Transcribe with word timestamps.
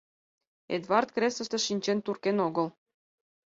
—Эдвард 0.75 1.09
креслыште 1.15 1.57
шинчен 1.65 1.97
туркен 2.05 2.37
огыл. 2.47 2.67